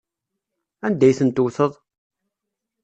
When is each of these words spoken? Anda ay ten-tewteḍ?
Anda 0.85 1.05
ay 1.07 1.15
ten-tewteḍ? 1.19 1.71